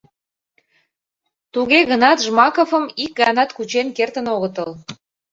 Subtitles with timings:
[1.53, 4.71] Туге гынат Жмаковым ик ганат кучен кертын огытыл.